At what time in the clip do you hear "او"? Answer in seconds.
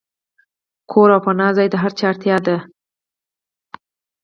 1.15-1.19